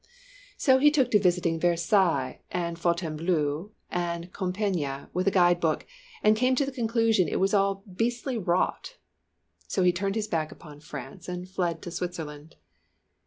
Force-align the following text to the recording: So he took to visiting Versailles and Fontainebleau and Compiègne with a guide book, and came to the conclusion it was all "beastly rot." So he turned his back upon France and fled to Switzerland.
So 0.57 0.79
he 0.79 0.89
took 0.89 1.11
to 1.11 1.19
visiting 1.19 1.59
Versailles 1.59 2.41
and 2.49 2.75
Fontainebleau 2.79 3.69
and 3.91 4.33
Compiègne 4.33 5.09
with 5.13 5.27
a 5.27 5.29
guide 5.29 5.59
book, 5.59 5.85
and 6.23 6.35
came 6.35 6.55
to 6.55 6.65
the 6.65 6.71
conclusion 6.71 7.27
it 7.27 7.39
was 7.39 7.53
all 7.53 7.83
"beastly 7.85 8.35
rot." 8.39 8.97
So 9.67 9.83
he 9.83 9.91
turned 9.93 10.15
his 10.15 10.27
back 10.27 10.51
upon 10.51 10.79
France 10.79 11.29
and 11.29 11.47
fled 11.47 11.83
to 11.83 11.91
Switzerland. 11.91 12.55